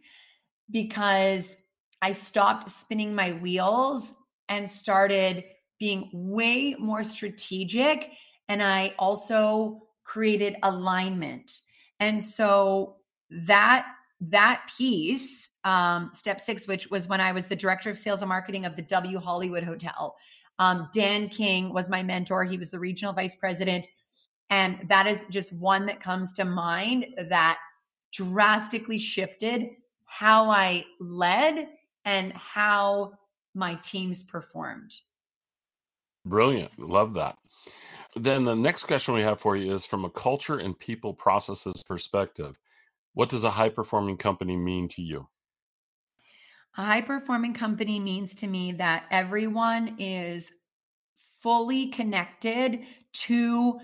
because 0.69 1.63
I 2.03 2.11
stopped 2.11 2.69
spinning 2.69 3.15
my 3.15 3.31
wheels 3.31 4.13
and 4.49 4.69
started 4.69 5.45
being 5.79 6.11
way 6.13 6.75
more 6.77 7.03
strategic 7.03 8.11
and 8.49 8.61
I 8.61 8.93
also 8.99 9.87
created 10.03 10.57
alignment 10.61 11.61
and 11.99 12.23
so 12.23 12.97
that 13.29 13.87
that 14.21 14.69
piece, 14.77 15.57
um, 15.63 16.11
step 16.13 16.39
six, 16.39 16.67
which 16.67 16.89
was 16.89 17.07
when 17.07 17.21
I 17.21 17.31
was 17.31 17.45
the 17.45 17.55
director 17.55 17.89
of 17.89 17.97
sales 17.97 18.21
and 18.21 18.29
marketing 18.29 18.65
of 18.65 18.75
the 18.75 18.81
W 18.83 19.19
Hollywood 19.19 19.63
Hotel. 19.63 20.15
Um, 20.57 20.89
Dan 20.93 21.27
King 21.27 21.73
was 21.73 21.89
my 21.89 22.01
mentor. 22.01 22.45
He 22.45 22.57
was 22.57 22.69
the 22.69 22.79
regional 22.79 23.13
vice 23.13 23.35
president. 23.35 23.87
And 24.49 24.87
that 24.87 25.07
is 25.07 25.25
just 25.29 25.53
one 25.53 25.85
that 25.87 25.99
comes 25.99 26.31
to 26.33 26.45
mind 26.45 27.07
that 27.29 27.57
drastically 28.13 28.97
shifted 28.97 29.69
how 30.05 30.49
I 30.49 30.85
led 30.99 31.69
and 32.05 32.31
how 32.33 33.13
my 33.53 33.75
teams 33.75 34.23
performed. 34.23 34.93
Brilliant. 36.25 36.77
Love 36.79 37.13
that. 37.15 37.37
Then 38.15 38.45
the 38.45 38.55
next 38.55 38.85
question 38.85 39.13
we 39.13 39.21
have 39.23 39.41
for 39.41 39.57
you 39.57 39.73
is 39.73 39.85
from 39.85 40.05
a 40.05 40.09
culture 40.09 40.57
and 40.57 40.77
people 40.77 41.13
processes 41.13 41.83
perspective. 41.85 42.57
What 43.13 43.29
does 43.29 43.43
a 43.43 43.51
high 43.51 43.69
performing 43.69 44.17
company 44.17 44.55
mean 44.55 44.87
to 44.89 45.01
you? 45.01 45.27
A 46.77 46.83
high 46.83 47.01
performing 47.01 47.53
company 47.53 47.99
means 47.99 48.35
to 48.35 48.47
me 48.47 48.73
that 48.73 49.05
everyone 49.11 49.95
is 49.99 50.51
fully 51.41 51.87
connected 51.87 52.81
to 53.13 53.79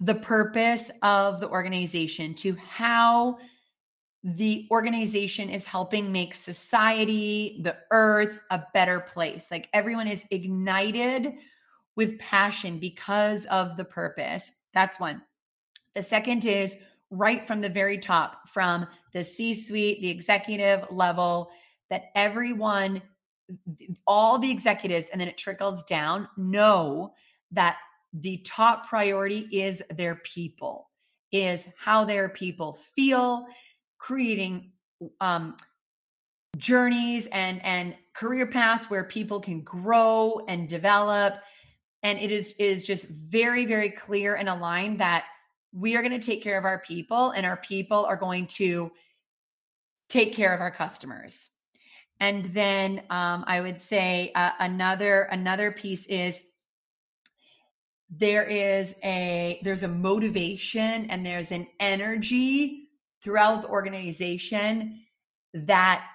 the 0.00 0.14
purpose 0.14 0.90
of 1.02 1.40
the 1.40 1.48
organization, 1.48 2.34
to 2.34 2.54
how 2.56 3.38
the 4.22 4.66
organization 4.70 5.48
is 5.48 5.64
helping 5.64 6.12
make 6.12 6.34
society, 6.34 7.60
the 7.62 7.76
earth, 7.90 8.40
a 8.50 8.62
better 8.74 9.00
place. 9.00 9.50
Like 9.50 9.68
everyone 9.72 10.08
is 10.08 10.26
ignited 10.30 11.34
with 11.96 12.18
passion 12.18 12.78
because 12.78 13.46
of 13.46 13.76
the 13.76 13.84
purpose. 13.84 14.52
That's 14.74 15.00
one. 15.00 15.22
The 15.94 16.02
second 16.02 16.44
is 16.44 16.76
right 17.10 17.46
from 17.46 17.60
the 17.60 17.68
very 17.68 17.98
top, 17.98 18.48
from 18.48 18.86
the 19.12 19.24
C 19.24 19.54
suite, 19.54 20.00
the 20.02 20.10
executive 20.10 20.90
level, 20.90 21.50
that 21.88 22.06
everyone, 22.14 23.00
all 24.06 24.38
the 24.38 24.50
executives, 24.50 25.08
and 25.08 25.20
then 25.20 25.28
it 25.28 25.38
trickles 25.38 25.82
down, 25.84 26.28
know 26.36 27.14
that 27.52 27.78
the 28.12 28.38
top 28.38 28.88
priority 28.88 29.48
is 29.52 29.82
their 29.96 30.16
people, 30.16 30.90
is 31.32 31.68
how 31.78 32.04
their 32.04 32.28
people 32.28 32.72
feel, 32.72 33.46
creating 33.98 34.72
um, 35.20 35.56
journeys 36.56 37.26
and 37.28 37.62
and 37.64 37.94
career 38.14 38.46
paths 38.46 38.90
where 38.90 39.04
people 39.04 39.40
can 39.40 39.60
grow 39.60 40.40
and 40.48 40.68
develop 40.68 41.38
and 42.06 42.20
it 42.20 42.30
is 42.30 42.54
is 42.60 42.86
just 42.86 43.08
very 43.08 43.66
very 43.66 43.90
clear 43.90 44.36
and 44.36 44.48
aligned 44.48 45.00
that 45.00 45.24
we 45.72 45.96
are 45.96 46.02
going 46.02 46.18
to 46.18 46.24
take 46.24 46.40
care 46.40 46.56
of 46.56 46.64
our 46.64 46.78
people 46.78 47.32
and 47.32 47.44
our 47.44 47.56
people 47.56 48.06
are 48.06 48.16
going 48.16 48.46
to 48.46 48.92
take 50.08 50.32
care 50.32 50.54
of 50.54 50.60
our 50.60 50.70
customers. 50.70 51.50
And 52.20 52.54
then 52.54 53.02
um, 53.10 53.44
i 53.46 53.60
would 53.60 53.80
say 53.80 54.30
uh, 54.34 54.52
another 54.60 55.22
another 55.22 55.72
piece 55.72 56.06
is 56.06 56.42
there 58.08 58.44
is 58.44 58.94
a 59.02 59.58
there's 59.64 59.82
a 59.82 59.88
motivation 59.88 61.10
and 61.10 61.26
there's 61.26 61.50
an 61.50 61.66
energy 61.80 62.88
throughout 63.20 63.62
the 63.62 63.68
organization 63.68 65.00
that 65.52 66.06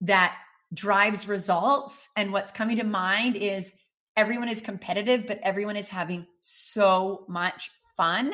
that 0.00 0.36
drives 0.74 1.28
results. 1.28 2.10
And 2.16 2.32
what's 2.32 2.52
coming 2.52 2.76
to 2.78 2.84
mind 2.84 3.36
is 3.36 3.72
everyone 4.18 4.48
is 4.48 4.60
competitive 4.60 5.26
but 5.28 5.38
everyone 5.44 5.76
is 5.76 5.88
having 5.88 6.26
so 6.40 7.24
much 7.28 7.70
fun. 7.96 8.32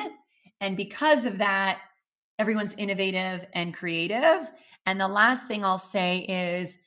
And 0.59 0.75
because 0.75 1.25
of 1.25 1.37
that 1.37 1.79
everyone's 2.39 2.73
innovative 2.73 3.45
and 3.53 3.73
creative. 3.73 4.51
And 4.87 4.99
the 4.99 5.07
last 5.07 5.47
thing 5.47 5.63
i'll 5.63 5.77
say 5.77 6.19
is 6.27 6.77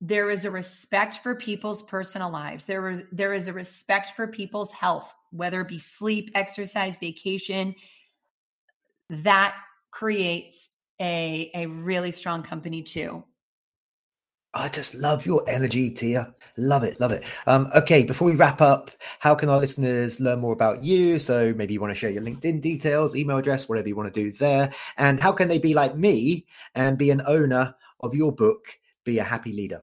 there 0.00 0.30
is 0.30 0.44
a 0.44 0.50
respect 0.50 1.18
for 1.18 1.34
people's 1.34 1.82
personal 1.82 2.30
lives. 2.30 2.64
There 2.64 2.88
is 2.88 3.04
there 3.12 3.34
is 3.34 3.46
a 3.48 3.52
respect 3.52 4.16
for 4.16 4.26
people's 4.26 4.72
health 4.72 5.12
whether 5.30 5.60
it 5.60 5.68
be 5.68 5.78
sleep 5.78 6.30
exercise 6.34 6.98
vacation. 6.98 7.74
That 9.10 9.54
creates 9.90 10.70
a 10.98 11.50
a 11.54 11.66
really 11.66 12.10
strong 12.10 12.42
company 12.42 12.82
too 12.82 13.22
I 14.58 14.68
just 14.68 14.96
love 14.96 15.24
your 15.24 15.48
energy, 15.48 15.88
Tia. 15.88 16.34
Love 16.56 16.82
it, 16.82 16.98
love 16.98 17.12
it. 17.12 17.22
Um, 17.46 17.70
okay, 17.76 18.02
before 18.02 18.26
we 18.26 18.34
wrap 18.34 18.60
up, 18.60 18.90
how 19.20 19.36
can 19.36 19.48
our 19.48 19.60
listeners 19.60 20.18
learn 20.18 20.40
more 20.40 20.52
about 20.52 20.82
you? 20.82 21.20
So 21.20 21.54
maybe 21.54 21.74
you 21.74 21.80
want 21.80 21.92
to 21.92 21.94
share 21.94 22.10
your 22.10 22.22
LinkedIn 22.22 22.60
details, 22.60 23.14
email 23.14 23.36
address, 23.36 23.68
whatever 23.68 23.86
you 23.86 23.94
want 23.94 24.12
to 24.12 24.20
do 24.20 24.32
there. 24.32 24.72
And 24.96 25.20
how 25.20 25.30
can 25.30 25.46
they 25.46 25.60
be 25.60 25.74
like 25.74 25.96
me 25.96 26.44
and 26.74 26.98
be 26.98 27.12
an 27.12 27.22
owner 27.28 27.76
of 28.00 28.16
your 28.16 28.32
book, 28.32 28.80
Be 29.04 29.20
a 29.20 29.22
Happy 29.22 29.52
Leader? 29.52 29.82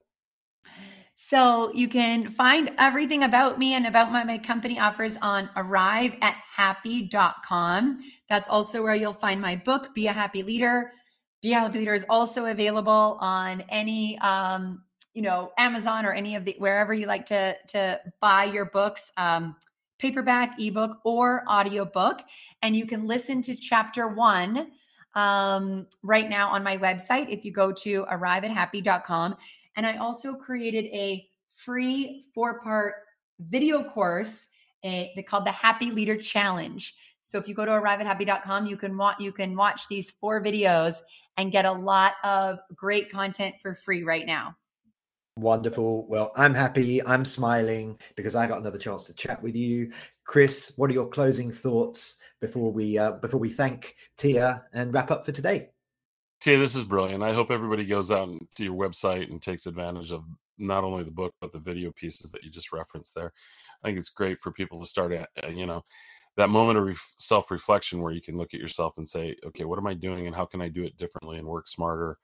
So 1.14 1.72
you 1.72 1.88
can 1.88 2.28
find 2.28 2.70
everything 2.76 3.22
about 3.22 3.58
me 3.58 3.72
and 3.72 3.86
about 3.86 4.12
my, 4.12 4.24
my 4.24 4.36
company 4.36 4.78
offers 4.78 5.16
on 5.22 5.48
arrive 5.56 6.14
at 6.20 6.36
happy.com. 6.54 7.98
That's 8.28 8.48
also 8.50 8.82
where 8.82 8.94
you'll 8.94 9.14
find 9.14 9.40
my 9.40 9.56
book, 9.56 9.94
Be 9.94 10.06
a 10.08 10.12
Happy 10.12 10.42
Leader 10.42 10.92
a 11.44 11.68
Leader 11.68 11.94
is 11.94 12.06
also 12.08 12.46
available 12.46 13.18
on 13.20 13.62
any, 13.68 14.18
um, 14.18 14.82
you 15.14 15.22
know, 15.22 15.52
Amazon 15.58 16.04
or 16.04 16.12
any 16.12 16.34
of 16.34 16.44
the 16.44 16.54
wherever 16.58 16.92
you 16.92 17.06
like 17.06 17.26
to 17.26 17.56
to 17.68 18.00
buy 18.20 18.44
your 18.44 18.66
books, 18.66 19.12
um, 19.16 19.56
paperback, 19.98 20.58
ebook, 20.58 20.98
or 21.04 21.44
audiobook. 21.48 22.20
And 22.62 22.76
you 22.76 22.86
can 22.86 23.06
listen 23.06 23.40
to 23.42 23.54
chapter 23.54 24.08
one 24.08 24.72
um, 25.14 25.86
right 26.02 26.28
now 26.28 26.50
on 26.50 26.62
my 26.62 26.76
website 26.76 27.30
if 27.30 27.44
you 27.44 27.52
go 27.52 27.72
to 27.72 28.04
arriveathappy.com. 28.06 29.36
And 29.76 29.86
I 29.86 29.96
also 29.96 30.34
created 30.34 30.86
a 30.86 31.26
free 31.54 32.26
four 32.34 32.60
part 32.60 32.94
video 33.38 33.82
course 33.82 34.48
a, 34.86 35.12
they 35.16 35.22
called 35.22 35.46
the 35.46 35.52
Happy 35.52 35.90
Leader 35.90 36.16
Challenge. 36.16 36.94
So 37.20 37.38
if 37.38 37.48
you 37.48 37.54
go 37.54 37.64
to 37.64 37.72
arriveathappy.com, 37.72 38.66
you 38.66 38.76
can 38.76 38.96
watch 38.96 39.16
you 39.18 39.32
can 39.32 39.56
watch 39.56 39.88
these 39.88 40.10
four 40.12 40.42
videos 40.42 41.00
and 41.36 41.52
get 41.52 41.64
a 41.64 41.72
lot 41.72 42.14
of 42.24 42.58
great 42.74 43.10
content 43.10 43.56
for 43.60 43.74
free 43.74 44.02
right 44.02 44.26
now. 44.26 44.56
Wonderful. 45.38 46.06
Well, 46.08 46.32
I'm 46.34 46.54
happy. 46.54 47.04
I'm 47.04 47.26
smiling 47.26 47.98
because 48.16 48.34
I 48.34 48.46
got 48.46 48.60
another 48.60 48.78
chance 48.78 49.04
to 49.04 49.14
chat 49.14 49.42
with 49.42 49.54
you. 49.54 49.92
Chris, 50.24 50.72
what 50.76 50.90
are 50.90 50.94
your 50.94 51.08
closing 51.08 51.52
thoughts 51.52 52.18
before 52.40 52.72
we 52.72 52.96
uh, 52.96 53.12
before 53.12 53.38
we 53.38 53.50
thank 53.50 53.96
Tia 54.16 54.64
and 54.72 54.94
wrap 54.94 55.10
up 55.10 55.26
for 55.26 55.32
today? 55.32 55.68
Tia, 56.40 56.58
this 56.58 56.74
is 56.74 56.84
brilliant. 56.84 57.22
I 57.22 57.34
hope 57.34 57.50
everybody 57.50 57.84
goes 57.84 58.10
out 58.10 58.30
to 58.56 58.64
your 58.64 58.74
website 58.74 59.30
and 59.30 59.40
takes 59.42 59.66
advantage 59.66 60.10
of 60.10 60.24
not 60.58 60.84
only 60.84 61.04
the 61.04 61.10
book 61.10 61.34
but 61.40 61.52
the 61.52 61.58
video 61.58 61.92
pieces 61.92 62.30
that 62.30 62.42
you 62.42 62.50
just 62.50 62.72
referenced 62.72 63.14
there. 63.14 63.32
I 63.82 63.88
think 63.88 63.98
it's 63.98 64.08
great 64.08 64.40
for 64.40 64.52
people 64.52 64.80
to 64.80 64.86
start 64.86 65.12
at 65.12 65.28
uh, 65.44 65.48
you 65.48 65.66
know 65.66 65.84
that 66.36 66.50
moment 66.50 66.78
of 66.78 66.84
ref- 66.84 67.14
self 67.16 67.50
reflection 67.50 68.00
where 68.00 68.12
you 68.12 68.20
can 68.20 68.36
look 68.36 68.54
at 68.54 68.60
yourself 68.60 68.98
and 68.98 69.08
say, 69.08 69.36
okay, 69.44 69.64
what 69.64 69.78
am 69.78 69.86
I 69.86 69.94
doing 69.94 70.26
and 70.26 70.36
how 70.36 70.44
can 70.44 70.60
I 70.60 70.68
do 70.68 70.84
it 70.84 70.96
differently 70.96 71.38
and 71.38 71.46
work 71.46 71.68
smarter 71.68 72.18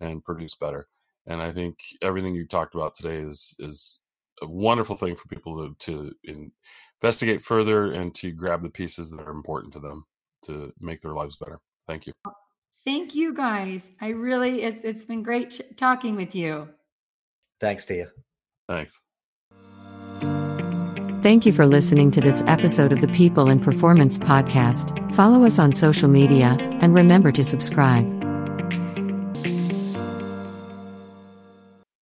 and 0.00 0.24
produce 0.24 0.54
better? 0.54 0.88
And 1.26 1.42
I 1.42 1.52
think 1.52 1.78
everything 2.00 2.34
you 2.34 2.46
talked 2.46 2.74
about 2.74 2.94
today 2.94 3.16
is 3.16 3.54
is 3.58 4.00
a 4.40 4.46
wonderful 4.46 4.96
thing 4.96 5.16
for 5.16 5.28
people 5.28 5.74
to, 5.80 6.12
to 6.24 6.50
investigate 7.02 7.42
further 7.42 7.92
and 7.92 8.14
to 8.14 8.32
grab 8.32 8.62
the 8.62 8.70
pieces 8.70 9.10
that 9.10 9.20
are 9.20 9.30
important 9.30 9.72
to 9.74 9.80
them 9.80 10.06
to 10.44 10.72
make 10.80 11.02
their 11.02 11.12
lives 11.12 11.36
better. 11.36 11.60
Thank 11.86 12.06
you. 12.06 12.12
Thank 12.84 13.14
you 13.14 13.34
guys. 13.34 13.92
I 14.00 14.08
really 14.08 14.62
it's 14.62 14.84
it's 14.84 15.04
been 15.04 15.22
great 15.22 15.50
ch- 15.50 15.76
talking 15.76 16.16
with 16.16 16.34
you. 16.34 16.68
Thanks, 17.60 17.84
Tia. 17.84 18.10
Thanks. 18.68 19.00
Thank 21.20 21.44
you 21.44 21.52
for 21.52 21.66
listening 21.66 22.12
to 22.12 22.20
this 22.20 22.44
episode 22.46 22.92
of 22.92 23.00
the 23.00 23.08
People 23.08 23.48
and 23.48 23.60
Performance 23.60 24.18
Podcast. 24.18 25.12
Follow 25.14 25.44
us 25.44 25.58
on 25.58 25.72
social 25.72 26.08
media 26.08 26.56
and 26.80 26.94
remember 26.94 27.32
to 27.32 27.42
subscribe. 27.42 28.17